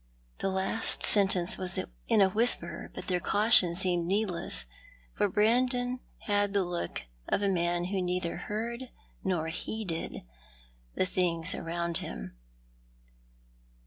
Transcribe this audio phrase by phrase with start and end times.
[0.39, 4.65] The last sentence was in a whisper, but their caution seemed needless,
[5.13, 8.89] for Brandon had the look of a man who neither heard
[9.23, 10.23] nor heeded
[10.95, 12.35] the things around him.